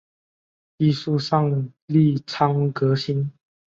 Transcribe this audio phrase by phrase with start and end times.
[0.77, 3.31] 艺术上力倡革新